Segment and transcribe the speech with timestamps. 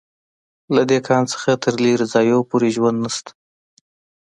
[0.75, 3.31] له دې کان څخه تر لېرې ځایونو پورې ژوند نشته